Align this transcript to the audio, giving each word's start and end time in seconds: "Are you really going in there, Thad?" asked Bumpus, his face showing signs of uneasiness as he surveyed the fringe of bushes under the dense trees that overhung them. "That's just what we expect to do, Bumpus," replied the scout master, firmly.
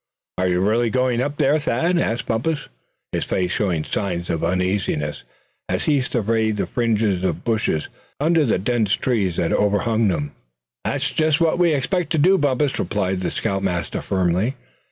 "Are 0.39 0.47
you 0.47 0.61
really 0.61 0.89
going 0.89 1.19
in 1.19 1.33
there, 1.37 1.59
Thad?" 1.59 1.99
asked 1.99 2.25
Bumpus, 2.25 2.69
his 3.11 3.23
face 3.23 3.51
showing 3.51 3.83
signs 3.83 4.31
of 4.31 4.43
uneasiness 4.43 5.21
as 5.69 5.83
he 5.83 6.01
surveyed 6.01 6.57
the 6.57 6.65
fringe 6.65 7.03
of 7.03 7.43
bushes 7.43 7.87
under 8.19 8.43
the 8.43 8.57
dense 8.57 8.93
trees 8.95 9.35
that 9.35 9.53
overhung 9.53 10.07
them. 10.07 10.31
"That's 10.83 11.13
just 11.13 11.39
what 11.39 11.59
we 11.59 11.75
expect 11.75 12.11
to 12.13 12.17
do, 12.17 12.39
Bumpus," 12.39 12.79
replied 12.79 13.21
the 13.21 13.29
scout 13.29 13.61
master, 13.61 14.01
firmly. 14.01 14.55